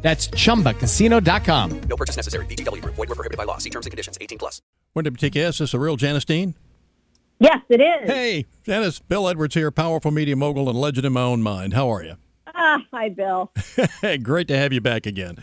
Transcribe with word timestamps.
That's 0.00 0.28
chumbacasino.com. 0.28 1.80
No 1.82 1.96
purchase 1.96 2.16
necessary. 2.16 2.46
VGW 2.46 2.82
Group. 2.82 2.94
Void 2.94 3.08
were 3.08 3.14
prohibited 3.14 3.36
by 3.36 3.44
law. 3.44 3.58
See 3.58 3.70
terms 3.70 3.86
and 3.86 3.90
conditions. 3.90 4.16
18 4.20 4.38
plus. 4.38 4.62
When 4.92 5.04
did 5.04 5.18
take 5.18 5.36
Is 5.36 5.58
this 5.58 5.74
a 5.74 5.78
real 5.78 5.96
Janice 5.96 6.24
Dean? 6.24 6.54
Yes, 7.40 7.58
it 7.68 7.80
is. 7.80 8.10
Hey, 8.10 8.46
Janice, 8.64 8.98
Bill 8.98 9.28
Edwards 9.28 9.54
here, 9.54 9.70
powerful 9.70 10.10
media 10.10 10.34
mogul 10.34 10.68
and 10.68 10.78
legend 10.78 11.06
in 11.06 11.12
my 11.12 11.22
own 11.22 11.40
mind. 11.42 11.72
How 11.72 11.88
are 11.88 12.02
you? 12.02 12.16
Ah, 12.52 12.82
hi, 12.92 13.08
Bill. 13.10 13.52
hey, 14.00 14.18
great 14.22 14.48
to 14.48 14.56
have 14.56 14.72
you 14.72 14.80
back 14.80 15.06
again. 15.06 15.36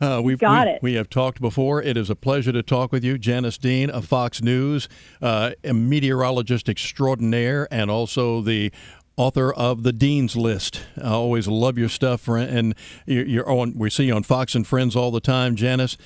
Uh, 0.00 0.20
we've 0.22 0.38
Got 0.38 0.66
we, 0.66 0.72
it. 0.72 0.82
we 0.82 0.94
have 0.94 1.08
talked 1.10 1.40
before. 1.40 1.82
It 1.82 1.96
is 1.96 2.08
a 2.10 2.16
pleasure 2.16 2.52
to 2.52 2.62
talk 2.62 2.90
with 2.92 3.04
you, 3.04 3.18
Janice 3.18 3.58
Dean 3.58 3.90
of 3.90 4.06
Fox 4.06 4.42
News, 4.42 4.88
uh, 5.20 5.52
a 5.62 5.74
meteorologist 5.74 6.68
extraordinaire, 6.68 7.68
and 7.70 7.90
also 7.90 8.40
the 8.40 8.72
author 9.20 9.52
of 9.52 9.82
the 9.82 9.92
Dean's 9.92 10.34
List. 10.34 10.80
I 10.96 11.10
always 11.10 11.46
love 11.46 11.76
your 11.76 11.90
stuff, 11.90 12.26
and 12.26 12.74
you're, 13.04 13.48
on. 13.48 13.74
We 13.76 13.90
see 13.90 14.04
you 14.04 14.14
on 14.14 14.22
Fox 14.22 14.54
and 14.54 14.66
Friends 14.66 14.96
all 14.96 15.10
the 15.10 15.20
time, 15.20 15.56
Janice. 15.56 15.98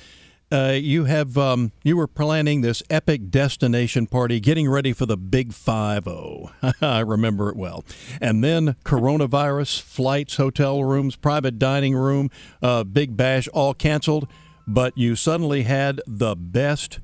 Uh, 0.51 0.77
you 0.77 1.05
have 1.05 1.37
um, 1.37 1.71
you 1.81 1.95
were 1.95 2.07
planning 2.07 2.59
this 2.59 2.83
epic 2.89 3.31
destination 3.31 4.05
party, 4.05 4.41
getting 4.41 4.69
ready 4.69 4.91
for 4.91 5.05
the 5.05 5.15
Big 5.15 5.53
Five 5.53 6.03
Zero. 6.03 6.51
I 6.81 6.99
remember 6.99 7.49
it 7.49 7.55
well. 7.55 7.85
And 8.19 8.43
then 8.43 8.75
coronavirus, 8.83 9.81
flights, 9.81 10.35
hotel 10.35 10.83
rooms, 10.83 11.15
private 11.15 11.57
dining 11.57 11.95
room, 11.95 12.29
uh, 12.61 12.83
Big 12.83 13.15
Bash, 13.15 13.47
all 13.49 13.73
canceled. 13.73 14.29
But 14.67 14.97
you 14.97 15.15
suddenly 15.15 15.63
had 15.63 16.01
the 16.05 16.35
best 16.35 16.99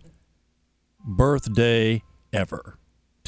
birthday 1.05 2.03
ever. 2.33 2.77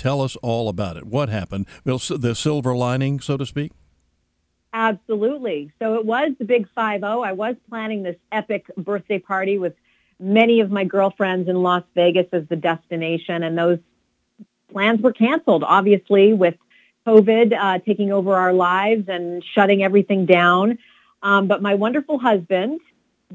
Tell 0.03 0.19
us 0.19 0.35
all 0.41 0.67
about 0.67 0.97
it. 0.97 1.05
What 1.05 1.29
happened? 1.29 1.65
The 1.85 2.33
silver 2.35 2.75
lining, 2.75 3.21
so 3.21 3.37
to 3.37 3.45
speak. 3.45 3.71
Absolutely. 4.73 5.71
So 5.79 5.93
it 5.95 6.05
was 6.05 6.31
the 6.37 6.43
big 6.43 6.67
5-0. 6.75 7.25
I 7.25 7.31
was 7.31 7.55
planning 7.69 8.03
this 8.03 8.17
epic 8.29 8.65
birthday 8.75 9.19
party 9.19 9.57
with 9.57 9.75
many 10.19 10.59
of 10.59 10.69
my 10.69 10.83
girlfriends 10.83 11.47
in 11.47 11.55
Las 11.63 11.83
Vegas 11.95 12.27
as 12.33 12.45
the 12.49 12.57
destination, 12.57 13.43
and 13.43 13.57
those 13.57 13.79
plans 14.73 14.99
were 14.99 15.13
canceled, 15.13 15.63
obviously, 15.63 16.33
with 16.33 16.55
COVID 17.07 17.57
uh, 17.57 17.79
taking 17.79 18.11
over 18.11 18.35
our 18.35 18.51
lives 18.51 19.07
and 19.07 19.41
shutting 19.55 19.83
everything 19.83 20.25
down. 20.25 20.79
Um, 21.21 21.47
but 21.47 21.61
my 21.61 21.75
wonderful 21.75 22.19
husband 22.19 22.81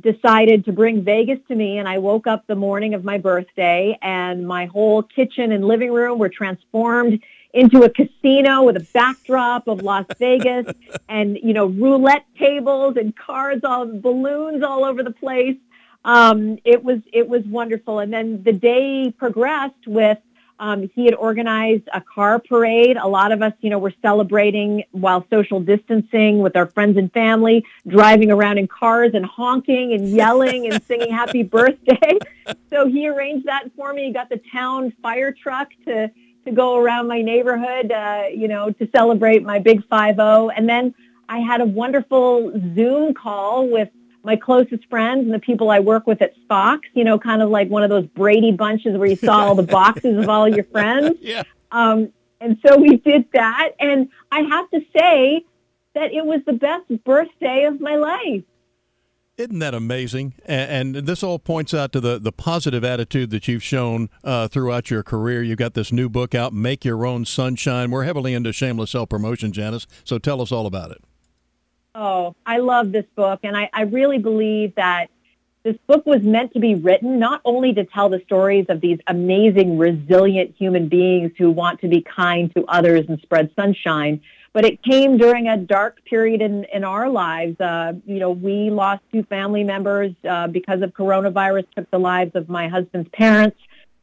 decided 0.01 0.65
to 0.67 0.73
bring 0.73 1.03
Vegas 1.03 1.39
to 1.49 1.55
me, 1.55 1.79
and 1.79 1.89
I 1.89 1.99
woke 1.99 2.27
up 2.27 2.47
the 2.47 2.55
morning 2.55 2.95
of 2.95 3.05
my 3.05 3.19
birthday, 3.19 3.99
and 4.03 4.47
my 4.47 4.67
whole 4.67 5.03
kitchen 5.03 5.53
and 5.53 5.65
living 5.65 5.93
room 5.93 6.19
were 6.19 6.29
transformed 6.29 7.21
into 7.55 7.83
a 7.83 7.91
casino 7.91 8.63
with 8.63 8.77
a 8.77 8.87
backdrop 8.93 9.69
of 9.69 9.83
Las 9.83 10.05
Vegas 10.19 10.67
and, 11.09 11.39
you 11.43 11.53
know, 11.53 11.67
roulette 11.67 12.27
tables 12.39 12.97
and 12.97 13.17
cards, 13.17 13.65
all 13.65 13.87
balloons 13.87 14.63
all 14.63 14.85
over 14.85 15.03
the 15.03 15.11
place. 15.11 15.57
Um, 16.05 16.59
it 16.65 16.85
was 16.85 17.01
it 17.13 17.29
was 17.29 17.43
wonderful. 17.45 17.99
And 17.99 18.13
then 18.13 18.43
the 18.43 18.53
day 18.53 19.11
progressed 19.11 19.87
with 19.87 20.19
um, 20.61 20.91
he 20.95 21.05
had 21.05 21.15
organized 21.15 21.89
a 21.93 22.01
car 22.01 22.39
parade. 22.39 22.97
A 22.97 23.07
lot 23.07 23.33
of 23.33 23.43
us, 23.43 23.53
you 23.61 23.71
know, 23.71 23.79
were 23.79 23.95
celebrating 24.03 24.85
while 24.91 25.25
social 25.31 25.61
distancing 25.61 26.41
with 26.41 26.57
our 26.57 26.67
friends 26.67 26.97
and 26.97 27.13
family, 27.13 27.65
driving 27.87 28.31
around 28.31 28.59
in 28.59 28.67
cars 28.67 29.13
and 29.15 29.25
honking 29.25 29.93
and 29.93 30.09
yelling 30.09 30.71
and 30.71 30.83
singing 30.83 31.13
happy 31.13 31.43
birthday. 31.59 32.19
So 32.71 32.87
he 32.87 33.09
arranged 33.09 33.47
that 33.47 33.71
for 33.77 33.93
me. 33.93 34.07
He 34.07 34.13
got 34.13 34.29
the 34.29 34.41
town 34.53 34.93
fire 35.03 35.33
truck 35.33 35.69
to 35.87 36.11
to 36.45 36.53
go 36.53 36.79
around 36.79 37.09
my 37.09 37.21
neighborhood, 37.21 37.93
uh, 37.93 38.25
you 38.35 38.49
know, 38.49 38.71
to 38.71 38.89
celebrate 38.95 39.43
my 39.43 39.59
big 39.59 39.87
5-0. 39.89 40.51
And 40.57 40.69
then 40.69 40.95
I 41.29 41.41
had 41.41 41.61
a 41.61 41.67
wonderful 41.67 42.53
Zoom 42.75 43.13
call 43.13 43.69
with 43.69 43.91
my 44.29 44.37
closest 44.37 44.85
friends 44.91 45.25
and 45.25 45.33
the 45.33 45.39
people 45.39 45.71
I 45.71 45.81
work 45.81 46.07
with 46.07 46.21
at 46.21 46.35
Fox, 46.51 46.87
you 46.93 47.03
know, 47.03 47.19
kind 47.19 47.41
of 47.41 47.49
like 47.49 47.71
one 47.71 47.83
of 47.83 47.89
those 47.89 48.05
Brady 48.09 48.53
bunches 48.53 48.95
where 48.95 49.09
you 49.09 49.17
saw 49.17 49.47
all 49.47 49.55
the 49.55 49.63
boxes 49.79 50.19
of 50.19 50.29
all 50.29 50.47
your 50.47 50.65
friends. 50.65 51.17
Yeah. 51.29 51.43
Um, 51.73 52.13
and 52.41 52.59
so 52.65 52.79
we 52.79 52.97
did 52.97 53.27
that. 53.33 53.71
And 53.81 54.09
I 54.31 54.41
have 54.41 54.71
to 54.71 54.81
say 54.97 55.45
that 55.95 56.13
it 56.13 56.25
was 56.25 56.41
the 56.47 56.53
best 56.53 56.85
birthday 57.05 57.65
of 57.65 57.81
my 57.81 57.97
life. 57.97 58.45
Isn't 59.37 59.59
that 59.59 59.75
amazing? 59.75 60.35
And, 60.45 60.97
and 60.97 61.07
this 61.07 61.23
all 61.23 61.39
points 61.39 61.75
out 61.75 61.93
to 61.93 62.01
the, 62.01 62.19
the 62.19 62.33
positive 62.33 62.85
attitude 62.85 63.31
that 63.31 63.49
you've 63.49 63.63
shown 63.63 64.09
uh, 64.25 64.49
throughout 64.49 64.91
your 64.91 65.03
career. 65.03 65.43
You've 65.43 65.59
got 65.59 65.75
this 65.75 65.93
new 65.93 66.09
book 66.09 66.35
out, 66.35 66.53
Make 66.53 66.85
Your 66.85 67.05
Own 67.05 67.25
Sunshine. 67.25 67.91
We're 67.91 68.05
heavily 68.05 68.35
into 68.35 68.53
shameless 68.53 68.91
self 68.91 69.09
promotion, 69.09 69.53
Janice. 69.53 69.87
So 70.05 70.19
tell 70.19 70.41
us 70.41 70.53
all 70.53 70.67
about 70.67 70.91
it. 70.91 71.03
Oh, 71.95 72.35
I 72.47 72.59
love 72.59 72.93
this 72.93 73.07
book. 73.17 73.41
And 73.43 73.57
I, 73.57 73.71
I 73.73 73.83
really 73.83 74.19
believe 74.19 74.75
that 74.77 75.09
this 75.65 75.77
book 75.87 76.07
was 76.07 76.23
meant 76.23 76.53
to 76.55 76.61
be 76.61 76.75
written 76.75 77.19
not 77.19 77.41
only 77.45 77.75
to 77.75 77.85
tell 77.85 78.09
the 78.09 78.21
stories 78.25 78.67
of 78.69 78.81
these 78.81 78.99
amazing, 79.07 79.77
resilient 79.77 80.55
human 80.57 80.89
beings 80.89 81.33
who 81.37 81.51
want 81.51 81.81
to 81.81 81.89
be 81.89 82.01
kind 82.01 82.55
to 82.55 82.65
others 82.67 83.07
and 83.09 83.21
spread 83.21 83.51
sunshine, 83.57 84.21
but 84.53 84.65
it 84.65 84.83
came 84.83 85.19
during 85.19 85.49
a 85.49 85.57
dark 85.57 86.05
period 86.05 86.41
in, 86.41 86.65
in 86.73 86.85
our 86.85 87.09
lives. 87.09 87.61
Uh, 87.61 87.93
you 88.07 88.19
know, 88.19 88.31
we 88.31 88.71
lost 88.71 89.03
two 89.13 89.23
family 89.25 89.65
members 89.65 90.13
uh, 90.29 90.47
because 90.47 90.81
of 90.83 90.93
coronavirus, 90.93 91.67
took 91.77 91.91
the 91.91 91.99
lives 91.99 92.33
of 92.35 92.49
my 92.49 92.69
husband's 92.69 93.09
parents. 93.11 93.59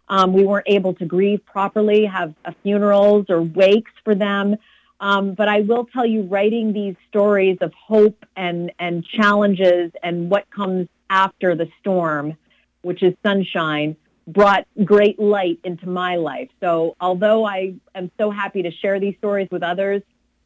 Um, 0.07 0.33
we 0.33 0.43
weren't 0.43 0.67
able 0.67 0.93
to 0.95 1.05
grieve 1.05 1.43
properly, 1.45 2.05
have 2.05 2.35
uh, 2.45 2.51
funerals 2.61 3.25
or 3.29 3.41
wakes 3.41 3.91
for 4.03 4.13
them. 4.13 4.55
Um, 4.99 5.33
but 5.33 5.47
I 5.47 5.61
will 5.61 5.85
tell 5.85 6.05
you, 6.05 6.23
writing 6.23 6.73
these 6.73 6.95
stories 7.09 7.57
of 7.61 7.73
hope 7.73 8.25
and, 8.35 8.71
and 8.79 9.05
challenges 9.05 9.91
and 10.01 10.29
what 10.29 10.49
comes 10.49 10.87
after 11.09 11.55
the 11.55 11.67
storm, 11.79 12.37
which 12.81 13.03
is 13.03 13.13
sunshine, 13.23 13.97
brought 14.27 14.65
great 14.83 15.19
light 15.19 15.59
into 15.63 15.87
my 15.87 16.15
life. 16.15 16.49
So 16.61 16.95
although 16.99 17.45
I 17.45 17.75
am 17.93 18.09
so 18.17 18.31
happy 18.31 18.63
to 18.63 18.71
share 18.71 18.99
these 18.99 19.15
stories 19.17 19.47
with 19.51 19.63
others, 19.63 20.01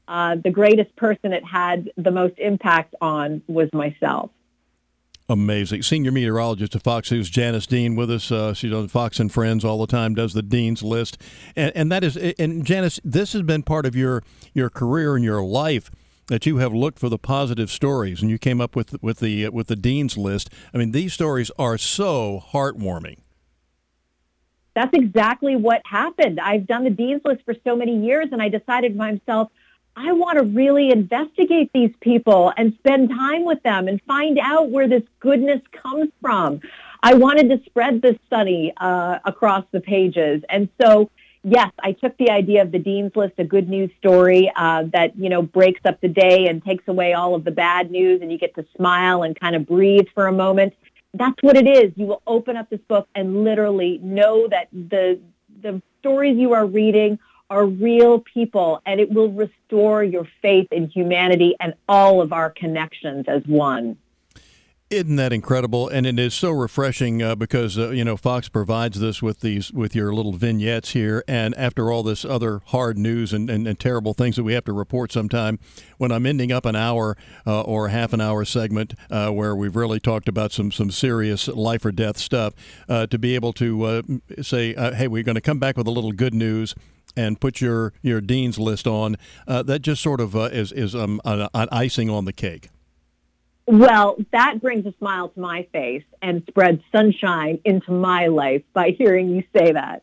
uh, 0.07 0.35
the 0.43 0.49
greatest 0.49 0.95
person 0.95 1.31
it 1.33 1.45
had 1.45 1.91
the 1.95 2.11
most 2.11 2.33
impact 2.39 2.95
on 2.99 3.43
was 3.47 3.69
myself. 3.73 4.31
Amazing. 5.29 5.83
Senior 5.83 6.11
meteorologist 6.11 6.75
at 6.75 6.81
Fox 6.81 7.11
News, 7.11 7.29
Janice 7.29 7.67
Dean, 7.67 7.95
with 7.95 8.09
us. 8.09 8.31
Uh, 8.31 8.55
she's 8.55 8.73
on 8.73 8.87
Fox 8.87 9.19
and 9.19 9.31
Friends 9.31 9.63
all 9.63 9.79
the 9.79 9.85
time, 9.85 10.15
does 10.15 10.33
the 10.33 10.41
Dean's 10.41 10.81
List. 10.81 11.21
And, 11.55 11.71
and 11.75 11.91
that 11.91 12.03
is, 12.03 12.17
and 12.17 12.65
Janice, 12.65 12.99
this 13.03 13.33
has 13.33 13.43
been 13.43 13.61
part 13.61 13.85
of 13.85 13.95
your, 13.95 14.23
your 14.55 14.71
career 14.71 15.15
and 15.15 15.23
your 15.23 15.43
life 15.43 15.91
that 16.29 16.47
you 16.47 16.57
have 16.57 16.73
looked 16.73 16.97
for 16.97 17.09
the 17.09 17.19
positive 17.19 17.69
stories 17.69 18.21
and 18.21 18.31
you 18.31 18.37
came 18.37 18.61
up 18.61 18.75
with 18.75 19.01
with 19.01 19.17
the 19.17 19.49
with 19.49 19.65
the 19.65 19.75
dean's 19.75 20.15
list 20.15 20.47
i 20.75 20.77
mean 20.77 20.91
these 20.91 21.11
stories 21.11 21.49
are 21.57 21.75
so 21.75 22.43
heartwarming 22.53 23.17
That's 24.75 24.93
exactly 24.93 25.55
what 25.55 25.81
happened. 25.85 26.39
I've 26.39 26.67
done 26.67 26.83
the 26.83 26.89
Dean's 26.91 27.21
List 27.25 27.43
for 27.43 27.55
so 27.65 27.75
many 27.75 28.05
years, 28.05 28.29
and 28.31 28.41
I 28.41 28.47
decided 28.47 28.95
myself, 28.95 29.49
I 30.01 30.13
want 30.13 30.37
to 30.37 30.45
really 30.45 30.91
investigate 30.91 31.71
these 31.73 31.91
people 31.99 32.53
and 32.55 32.73
spend 32.79 33.09
time 33.09 33.43
with 33.43 33.61
them 33.63 33.89
and 33.89 34.01
find 34.03 34.39
out 34.39 34.69
where 34.69 34.87
this 34.87 35.03
goodness 35.19 35.59
comes 35.73 36.09
from. 36.21 36.61
I 37.03 37.15
wanted 37.15 37.49
to 37.49 37.61
spread 37.65 38.01
this 38.01 38.15
study 38.25 38.71
uh, 38.77 39.19
across 39.25 39.65
the 39.71 39.81
pages. 39.81 40.41
And 40.47 40.69
so, 40.81 41.09
yes, 41.43 41.71
I 41.83 41.91
took 41.91 42.15
the 42.15 42.29
idea 42.29 42.61
of 42.61 42.71
the 42.71 42.79
Dean's 42.79 43.13
List, 43.13 43.33
a 43.39 43.43
good 43.43 43.67
news 43.67 43.91
story 43.99 44.49
uh, 44.55 44.83
that, 44.93 45.17
you 45.17 45.27
know, 45.27 45.41
breaks 45.41 45.81
up 45.83 45.99
the 45.99 46.07
day 46.07 46.47
and 46.47 46.63
takes 46.63 46.87
away 46.87 47.11
all 47.11 47.35
of 47.35 47.43
the 47.43 47.51
bad 47.51 47.91
news 47.91 48.21
and 48.21 48.31
you 48.31 48.37
get 48.37 48.55
to 48.55 48.65
smile 48.77 49.23
and 49.23 49.37
kind 49.37 49.53
of 49.53 49.67
breathe 49.67 50.07
for 50.13 50.27
a 50.27 50.31
moment. 50.31 50.73
That's 51.13 51.41
what 51.41 51.57
it 51.57 51.67
is. 51.67 51.91
You 51.97 52.05
will 52.05 52.21
open 52.25 52.55
up 52.55 52.69
this 52.69 52.81
book 52.87 53.09
and 53.15 53.43
literally 53.43 53.97
know 53.97 54.47
that 54.47 54.69
the, 54.71 55.19
the 55.61 55.81
stories 55.99 56.37
you 56.37 56.53
are 56.53 56.65
reading 56.65 57.19
are 57.49 57.65
real 57.65 58.19
people 58.19 58.81
and 58.85 58.99
it 58.99 59.11
will 59.11 59.29
restore 59.29 60.03
your 60.03 60.27
faith 60.41 60.67
in 60.71 60.87
humanity 60.87 61.55
and 61.59 61.73
all 61.87 62.21
of 62.21 62.33
our 62.33 62.49
connections 62.49 63.25
as 63.27 63.45
one. 63.45 63.97
Isn't 64.89 65.17
that 65.17 65.31
incredible? 65.31 65.87
And 65.87 66.07
it 66.07 66.17
is 66.17 66.33
so 66.33 66.49
refreshing 66.49 67.21
uh, 67.21 67.35
because 67.35 67.77
uh, 67.77 67.91
you 67.91 68.03
know 68.03 68.17
Fox 68.17 68.49
provides 68.49 68.99
this 68.99 69.21
with 69.21 69.41
these 69.41 69.71
with 69.71 69.93
your 69.93 70.11
little 70.11 70.33
vignettes 70.33 70.93
here. 70.93 71.23
And 71.27 71.55
after 71.59 71.91
all 71.91 72.01
this 72.01 72.25
other 72.25 72.61
hard 72.65 72.97
news 72.97 73.31
and, 73.31 73.51
and, 73.51 73.67
and 73.67 73.79
terrible 73.79 74.15
things 74.15 74.35
that 74.35 74.43
we 74.43 74.53
have 74.53 74.65
to 74.65 74.73
report 74.73 75.11
sometime, 75.11 75.59
when 75.99 76.11
I'm 76.11 76.25
ending 76.25 76.51
up 76.51 76.65
an 76.65 76.75
hour 76.75 77.15
uh, 77.45 77.61
or 77.61 77.89
half 77.89 78.13
an 78.13 78.21
hour 78.21 78.43
segment 78.45 78.95
uh, 79.11 79.29
where 79.29 79.55
we've 79.55 79.75
really 79.75 79.99
talked 79.99 80.27
about 80.27 80.51
some 80.51 80.71
some 80.71 80.89
serious 80.89 81.47
life 81.47 81.85
or 81.85 81.91
death 81.91 82.17
stuff, 82.17 82.55
uh, 82.87 83.05
to 83.05 83.19
be 83.19 83.35
able 83.35 83.53
to 83.53 83.83
uh, 83.83 84.01
say, 84.41 84.73
"Hey, 84.95 85.07
we're 85.07 85.21
going 85.21 85.35
to 85.35 85.41
come 85.41 85.59
back 85.59 85.77
with 85.77 85.85
a 85.85 85.91
little 85.91 86.13
good 86.13 86.33
news." 86.33 86.73
And 87.15 87.39
put 87.39 87.61
your, 87.61 87.93
your 88.01 88.21
dean's 88.21 88.57
list 88.59 88.87
on, 88.87 89.17
Uh, 89.47 89.63
that 89.63 89.79
just 89.81 90.01
sort 90.01 90.21
of 90.21 90.35
uh, 90.35 90.49
is, 90.51 90.71
is 90.71 90.93
um, 90.93 91.19
an, 91.25 91.47
an 91.53 91.67
icing 91.71 92.09
on 92.09 92.25
the 92.25 92.33
cake. 92.33 92.69
Well, 93.67 94.17
that 94.31 94.61
brings 94.61 94.85
a 94.85 94.93
smile 94.97 95.29
to 95.29 95.39
my 95.39 95.67
face 95.71 96.03
and 96.21 96.43
spreads 96.49 96.81
sunshine 96.91 97.59
into 97.63 97.91
my 97.91 98.27
life 98.27 98.63
by 98.73 98.95
hearing 98.97 99.29
you 99.29 99.43
say 99.55 99.71
that. 99.73 100.01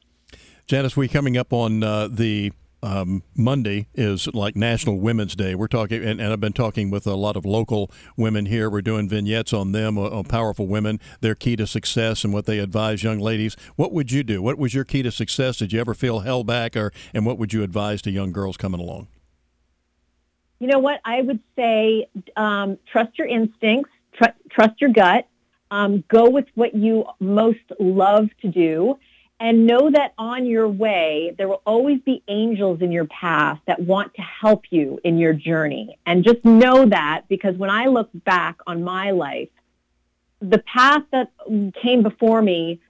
Janice, 0.67 0.97
we 0.97 1.08
coming 1.08 1.37
up 1.37 1.53
on 1.53 1.82
uh, 1.82 2.08
the 2.08 2.53
um, 2.87 3.25
Monday 3.35 3.88
is 3.94 4.33
like 4.33 4.55
National 4.55 5.00
Women's 5.00 5.35
Day. 5.35 5.56
We're 5.56 5.67
talking, 5.67 6.05
and, 6.05 6.21
and, 6.21 6.33
I've 6.33 6.41
been 6.41 6.53
talking 6.53 6.88
with 6.88 7.05
a 7.05 7.17
lot 7.17 7.37
of 7.37 7.44
local 7.44 7.91
women 8.17 8.47
here. 8.47 8.71
We're 8.71 8.81
doing 8.81 9.09
vignettes 9.09 9.53
on 9.53 9.73
them, 9.73 9.99
on 9.99 10.23
powerful 10.25 10.69
women, 10.69 11.00
their 11.21 11.35
key 11.35 11.56
to 11.56 11.67
success, 11.67 12.23
and 12.23 12.33
what 12.33 12.47
they 12.47 12.61
advise 12.61 13.03
young 13.03 13.19
ladies. 13.19 13.56
What 13.75 13.93
would 13.93 14.12
you 14.12 14.23
do? 14.23 14.41
What 14.41 14.56
was 14.56 14.73
your 14.73 14.85
key 14.85 15.03
to 15.03 15.11
success? 15.11 15.56
Did 15.56 15.73
you 15.73 15.81
ever 15.81 15.94
feel 15.94 16.21
held 16.21 16.47
back, 16.47 16.77
or 16.77 16.93
and 17.12 17.27
what 17.27 17.38
would 17.38 17.53
you 17.53 17.65
advise 17.65 18.03
to 18.03 18.11
young 18.12 18.31
girls 18.31 18.56
coming 18.56 18.81
along? 18.81 19.09
You 20.61 20.69
know 20.69 20.79
what? 20.79 21.00
I 21.05 21.23
would 21.23 21.41
say 21.56 22.06
um, 22.37 22.79
trust 22.87 23.19
your 23.19 23.27
instincts, 23.27 23.91
tr- 24.15 24.37
trust 24.49 24.81
your 24.81 24.91
gut, 24.91 25.27
um, 25.73 26.05
go 26.06 26.31
with 26.31 26.47
what 26.55 26.75
you 26.77 27.05
most 27.19 27.59
love 27.81 28.29
to 28.43 28.49
do, 28.49 28.97
and 29.38 29.67
know 29.67 29.91
that 29.91 30.15
on 30.17 30.47
your 30.47 30.67
way, 30.69 31.35
there 31.37 31.49
will 31.49 31.62
always 31.67 32.00
be 32.00 32.23
angels 32.27 32.81
in 32.81 32.91
your 32.91 33.05
path 33.06 33.61
that 33.67 33.81
want 33.81 34.15
to 34.15 34.23
help 34.23 34.65
you 34.71 34.99
in 35.05 35.19
your 35.19 35.35
journey. 35.35 35.99
And 36.06 36.25
just 36.25 36.44
know 36.44 36.87
that 36.87 37.25
because 37.29 37.55
when 37.56 37.71
I 37.71 37.87
look 37.87 38.09
back 38.12 38.56
on 38.67 38.83
my 38.83 39.11
life, 39.11 39.50
the 40.41 40.59
path 40.59 41.03
that 41.12 41.33
came 41.83 42.03
before 42.03 42.41
me 42.41 42.81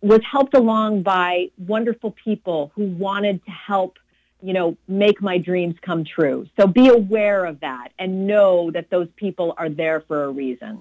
was 0.00 0.20
helped 0.30 0.54
along 0.54 1.02
by 1.02 1.50
wonderful 1.58 2.14
people 2.24 2.72
who 2.74 2.84
wanted 2.84 3.44
to 3.44 3.50
help 3.50 3.98
you 4.42 4.52
know, 4.52 4.76
make 4.88 5.22
my 5.22 5.38
dreams 5.38 5.76
come 5.80 6.04
true. 6.04 6.46
So 6.58 6.66
be 6.66 6.88
aware 6.88 7.44
of 7.44 7.60
that 7.60 7.92
and 7.98 8.26
know 8.26 8.70
that 8.72 8.90
those 8.90 9.08
people 9.16 9.54
are 9.56 9.68
there 9.68 10.00
for 10.00 10.24
a 10.24 10.30
reason. 10.30 10.80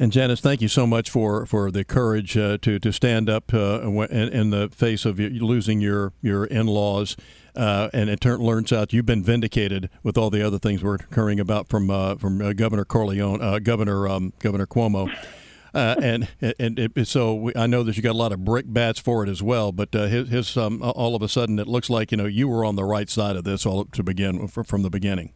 And 0.00 0.10
Janice, 0.10 0.40
thank 0.40 0.62
you 0.62 0.68
so 0.68 0.86
much 0.86 1.10
for, 1.10 1.44
for 1.44 1.70
the 1.70 1.84
courage 1.84 2.34
uh, 2.34 2.56
to 2.62 2.78
to 2.78 2.90
stand 2.90 3.28
up 3.28 3.52
uh, 3.52 3.82
in, 3.82 4.28
in, 4.30 4.48
the 4.48 4.70
face 4.70 5.04
of 5.04 5.18
losing 5.18 5.82
your 5.82 6.14
your 6.22 6.46
in 6.46 6.66
laws. 6.66 7.18
Uh, 7.54 7.90
and 7.92 8.08
it 8.08 8.18
turn, 8.18 8.40
learns 8.40 8.72
out 8.72 8.94
you've 8.94 9.04
been 9.04 9.22
vindicated 9.22 9.90
with 10.02 10.16
all 10.16 10.30
the 10.30 10.40
other 10.42 10.58
things 10.58 10.82
we're 10.82 10.96
hearing 11.14 11.38
about 11.38 11.68
from 11.68 11.90
uh, 11.90 12.14
from 12.16 12.40
uh, 12.40 12.54
Governor 12.54 12.86
Corleone, 12.86 13.42
uh, 13.42 13.58
Governor 13.58 14.08
um, 14.08 14.32
Governor 14.38 14.66
Cuomo. 14.66 15.14
Uh, 15.74 15.96
and 16.00 16.28
and 16.58 16.78
it, 16.78 17.06
so 17.06 17.34
we, 17.34 17.52
I 17.54 17.66
know 17.66 17.82
that 17.82 17.94
you 17.98 18.02
got 18.02 18.12
a 18.12 18.18
lot 18.18 18.32
of 18.32 18.40
brickbats 18.40 18.98
for 18.98 19.22
it 19.22 19.28
as 19.28 19.42
well. 19.42 19.70
But 19.70 19.94
uh, 19.94 20.06
his, 20.06 20.30
his 20.30 20.56
um, 20.56 20.80
all 20.82 21.14
of 21.14 21.20
a 21.20 21.28
sudden 21.28 21.58
it 21.58 21.68
looks 21.68 21.90
like 21.90 22.10
you 22.10 22.16
know 22.16 22.24
you 22.24 22.48
were 22.48 22.64
on 22.64 22.74
the 22.74 22.84
right 22.84 23.10
side 23.10 23.36
of 23.36 23.44
this 23.44 23.66
all 23.66 23.84
to 23.84 24.02
begin 24.02 24.48
from 24.48 24.80
the 24.80 24.88
beginning. 24.88 25.34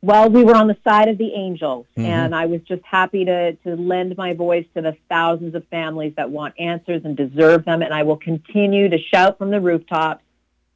Well, 0.00 0.30
we 0.30 0.44
were 0.44 0.54
on 0.54 0.68
the 0.68 0.76
side 0.84 1.08
of 1.08 1.18
the 1.18 1.32
angels, 1.34 1.86
mm-hmm. 1.96 2.08
and 2.08 2.34
I 2.34 2.46
was 2.46 2.60
just 2.62 2.84
happy 2.84 3.24
to 3.24 3.54
to 3.54 3.76
lend 3.76 4.16
my 4.16 4.32
voice 4.34 4.66
to 4.74 4.82
the 4.82 4.96
thousands 5.08 5.54
of 5.54 5.66
families 5.68 6.14
that 6.16 6.30
want 6.30 6.54
answers 6.58 7.02
and 7.04 7.16
deserve 7.16 7.64
them. 7.64 7.82
And 7.82 7.92
I 7.92 8.04
will 8.04 8.16
continue 8.16 8.88
to 8.88 8.98
shout 8.98 9.38
from 9.38 9.50
the 9.50 9.60
rooftops 9.60 10.22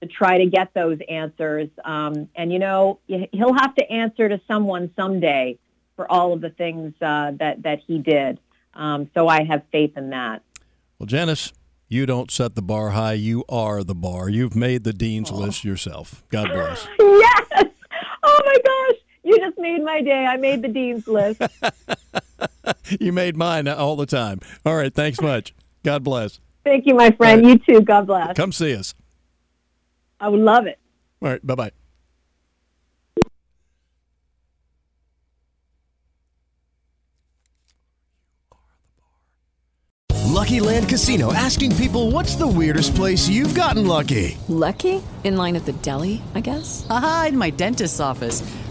to 0.01 0.09
try 0.09 0.39
to 0.39 0.47
get 0.47 0.75
those 0.75 0.99
answers. 1.09 1.69
Um, 1.85 2.29
and 2.35 2.53
you 2.53 2.59
know, 2.59 2.99
he'll 3.07 3.55
have 3.55 3.75
to 3.77 3.91
answer 3.91 4.29
to 4.29 4.41
someone 4.49 4.91
someday 4.97 5.59
for 5.95 6.11
all 6.11 6.33
of 6.33 6.41
the 6.41 6.51
things 6.51 6.93
uh, 7.01 7.33
that 7.39 7.63
that 7.63 7.81
he 7.87 7.99
did. 7.99 8.41
Um, 8.75 9.09
so 9.15 9.29
I 9.29 9.45
have 9.45 9.63
faith 9.71 9.97
in 9.97 10.11
that. 10.11 10.43
Well, 10.99 11.07
Janice, 11.07 11.53
you 11.89 12.07
don't 12.07 12.31
set 12.31 12.55
the 12.55 12.63
bar 12.63 12.91
high. 12.91 13.13
You 13.13 13.45
are 13.49 13.85
the 13.85 13.95
bar. 13.95 14.29
You've 14.29 14.57
made 14.57 14.83
the 14.83 14.93
dean's 14.93 15.31
oh. 15.31 15.37
list 15.37 15.65
yourself. 15.65 16.25
God 16.31 16.49
bless. 16.51 16.89
yes. 16.99 17.65
Oh 18.23 18.41
my 18.47 18.57
gosh. 18.65 19.01
You 19.25 19.39
just 19.39 19.52
made 19.63 19.83
my 19.83 20.03
day. 20.03 20.27
I 20.27 20.37
made 20.37 20.61
the 20.61 20.69
dean's 20.69 21.09
list. 21.09 21.41
you 23.01 23.13
made 23.13 23.37
mine 23.37 23.67
all 23.69 23.97
the 23.97 24.05
time. 24.05 24.41
All 24.67 24.77
right. 24.77 24.93
Thanks 24.93 25.21
much. 25.21 25.55
God 25.85 26.05
bless. 26.05 26.41
Thank 26.65 26.87
you, 26.87 26.95
my 26.95 27.11
friend. 27.13 27.45
Right. 27.45 27.67
You 27.67 27.79
too. 27.79 27.81
God 27.81 28.07
bless. 28.07 28.37
Come 28.37 28.53
see 28.53 28.75
us. 28.75 28.95
I 30.21 30.29
would 30.29 30.41
love 30.41 30.67
it. 30.67 30.79
All 31.23 31.31
right. 31.31 31.47
Bye 31.47 31.55
bye. 31.55 31.71
Lucky 40.33 40.61
Land 40.61 40.89
Casino 40.89 41.33
asking 41.33 41.77
people 41.77 42.11
what's 42.11 42.35
the 42.37 42.47
weirdest 42.47 42.95
place 42.97 43.29
you've 43.29 43.55
gotten 43.55 43.87
lucky? 43.87 44.37
Lucky? 44.49 45.03
In 45.23 45.37
line 45.37 45.55
at 45.55 45.67
the 45.67 45.73
deli, 45.73 46.21
I 46.35 46.41
guess? 46.41 46.85
Aha, 46.91 47.27
in 47.29 47.39
my 47.39 47.51
dentist's 47.51 48.01
office. 48.01 48.43